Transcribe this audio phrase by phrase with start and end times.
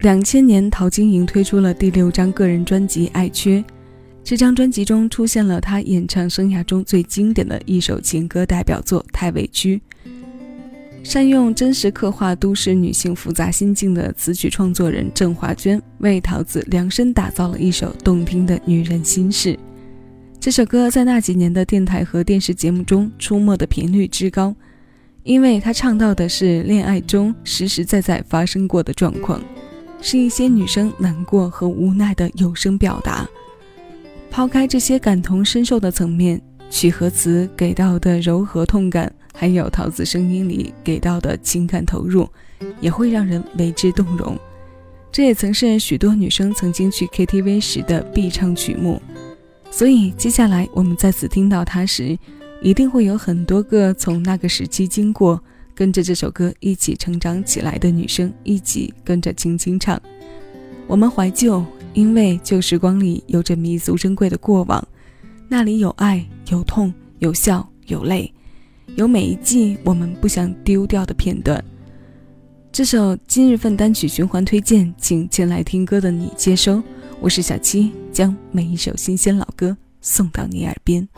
[0.00, 3.58] 两千年，陶晶莹推出了第六张个人专辑《爱缺》。
[4.24, 9.76] 这张专辑中出现了她演唱生涯中最经典的一首情歌代表作《太委屈》。
[11.02, 19.58] 善用真实刻画都市女性复杂心境的词曲创作人郑华娟为桃子量身打造了一首动听的女人心事。
[20.38, 24.54] 这首歌在那几年的电台和电视节目中出没的频率之高，
[25.24, 29.42] 因为她唱到的是恋爱中实实在在发生过的状况。
[30.00, 33.28] 是一些女生难过和无奈的有声表达。
[34.30, 42.28] 抛开这些感同身受的层面，曲和词给到的柔和痛感，还有桃子声音里给到的情感投入，
[42.80, 44.38] 也会让人为之动容。
[45.12, 49.02] 这也曾是许多女生曾经去 KTV 时的必唱曲目。
[49.70, 52.16] 所以接下来我们再次听到它时，
[52.62, 55.42] 一定会有很多个从那个时期经过。
[55.80, 59.98] 跟着这首歌一起成长起来的女生，一起跟着轻轻唱。
[60.86, 64.86] 我们怀旧，因为旧时光里有着弥足珍贵的过往，
[65.48, 68.30] 那里有爱，有痛，有笑，有泪，
[68.94, 71.64] 有每一季我们不想丢掉的片段。
[72.70, 76.82] 这首今日份单曲循环推荐，请前来听歌的你接收。
[77.22, 81.08] 我是小七，将每一首新鲜老歌送到你耳边。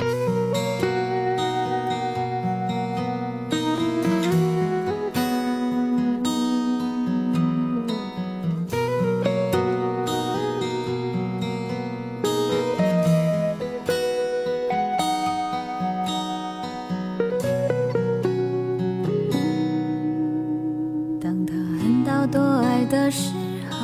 [22.33, 23.31] 多爱的时
[23.71, 23.77] 候，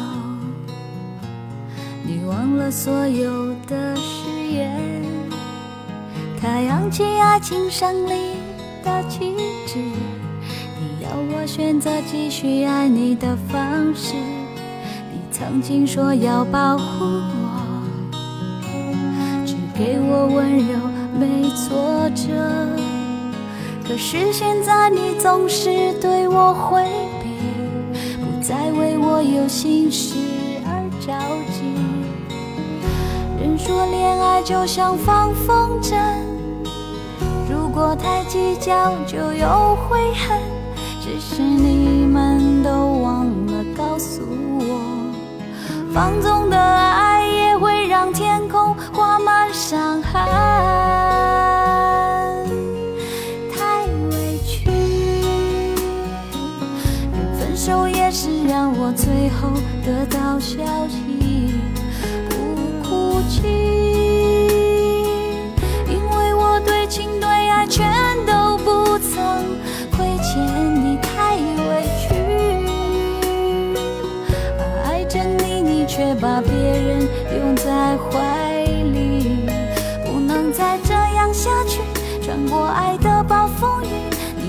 [2.02, 4.80] 你忘了所有的誓言，
[6.40, 8.32] 他扬起爱情胜利
[8.82, 9.78] 的旗帜。
[10.80, 14.14] 你要我选择继续爱你的方式。
[15.12, 17.60] 你曾经说要保护我，
[19.44, 20.74] 只给我温柔
[21.20, 22.32] 没挫折。
[23.86, 26.82] 可是现在你总是对我回
[28.48, 30.14] 在，为我有心事
[30.64, 31.12] 而着
[31.52, 31.60] 急。
[33.38, 35.94] 人说恋爱就像放风筝，
[37.46, 40.40] 如果太计较就有悔恨。
[40.98, 44.22] 只是你们都忘了告诉
[44.60, 44.80] 我，
[45.92, 46.87] 放纵的爱
[57.58, 59.50] 手也是让我最后
[59.84, 61.52] 得到消息。
[62.30, 63.42] 不哭泣
[65.88, 67.84] 因为我对情对爱全
[68.24, 69.58] 都不曾
[69.90, 70.38] 亏欠
[70.84, 72.14] 你，太委屈。
[74.84, 77.00] 爱着你，你却把别人
[77.36, 79.40] 拥在怀里，
[80.06, 81.80] 不能再这样下去。
[82.22, 83.86] 穿过爱的暴风雨，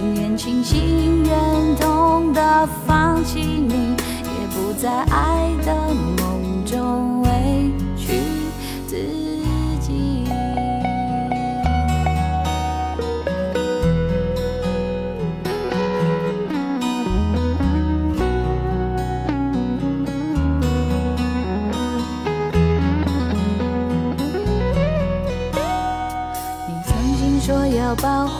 [0.01, 5.93] 宁愿清醒忍痛的放弃你，也不在爱的
[6.23, 7.29] 梦中委
[7.97, 8.21] 屈
[8.87, 8.95] 自
[9.81, 10.23] 己。
[26.67, 27.67] 你曾经说。
[27.89, 28.38] 要保护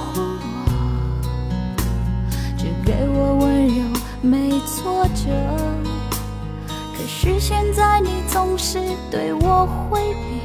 [4.81, 5.29] 挫折。
[6.95, 8.79] 可是现在你总是
[9.11, 10.41] 对我回避，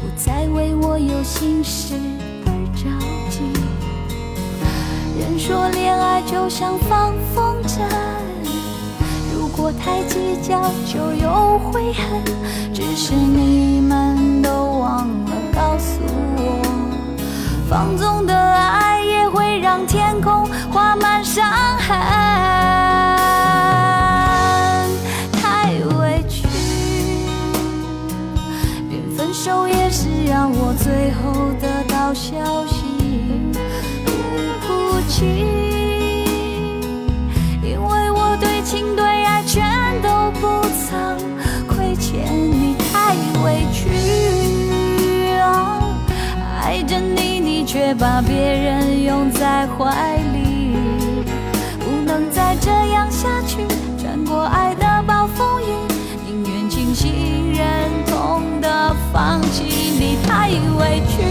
[0.00, 1.94] 不再为我有心事
[2.44, 2.88] 而着
[3.30, 3.40] 急。
[5.18, 7.80] 人说恋爱就像放风筝，
[9.34, 12.22] 如果太计较就有悔恨。
[12.74, 14.48] 只是你们都
[14.78, 14.87] 忘
[29.40, 32.82] 手也是让我最后得到消息，
[34.04, 34.10] 不
[34.66, 35.24] 哭泣，
[37.62, 39.62] 因为我对情对爱全
[40.02, 41.16] 都不曾
[41.68, 43.14] 亏欠你，太
[43.44, 43.88] 委屈，
[46.60, 47.64] 爱着你你。
[47.64, 50.74] 却把别人拥在怀里，
[51.78, 53.58] 不能再这样下去。
[54.00, 54.86] 穿过爱的
[59.12, 59.64] 放弃
[59.98, 61.22] 你太委屈，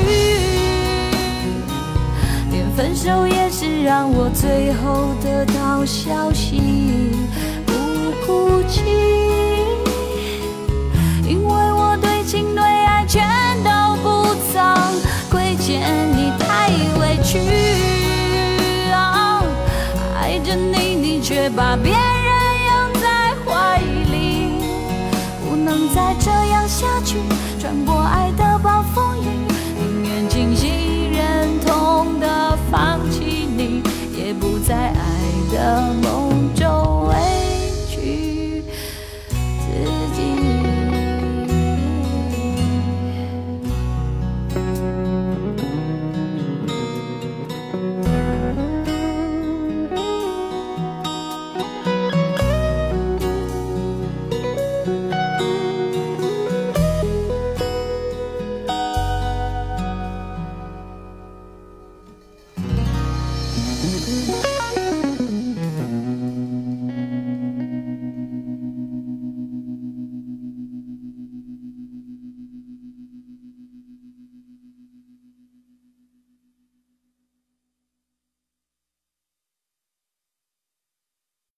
[2.51, 7.11] 连分手也是让我最后得到消息
[7.65, 7.73] 不
[8.25, 8.81] 哭泣，
[11.27, 13.23] 因为我对情对爱全
[13.63, 14.75] 都不曾
[15.29, 15.81] 亏欠
[16.11, 16.69] 你太
[16.99, 17.39] 委屈
[18.91, 19.43] 啊，
[20.19, 21.99] 爱着你你却把别人
[22.67, 23.79] 拥在怀
[24.11, 24.59] 里，
[25.47, 27.17] 不能再这样下去。
[35.57, 36.06] 醒